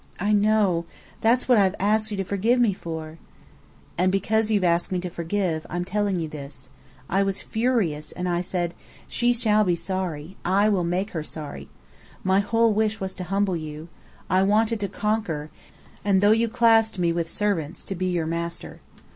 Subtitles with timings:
[0.19, 0.85] "I know!
[1.21, 3.19] That's what I've asked you to forgive me for."
[3.99, 6.69] "And because you've asked me to forgive, I'm telling you this.
[7.07, 8.73] I was furious; and I said,
[9.07, 10.37] 'She shall be sorry.
[10.43, 11.69] I will make her sorry.'
[12.23, 13.89] My whole wish was to humble you.
[14.27, 15.51] I wanted to conquer,
[16.03, 18.81] and though you classed me with servants, to be your master."